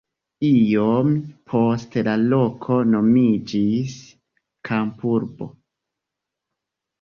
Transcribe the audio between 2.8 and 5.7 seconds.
nomiĝis kampurbo.